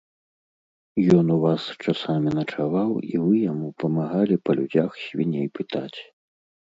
Ён 1.17 1.25
у 1.35 1.35
вас 1.43 1.67
часамі 1.85 2.29
начаваў 2.39 2.91
і 3.11 3.15
вы 3.27 3.35
яму 3.51 3.67
памагалі 3.85 4.35
па 4.47 4.51
людзях 4.61 4.89
свіней 5.07 5.47
пытаць. 5.61 5.99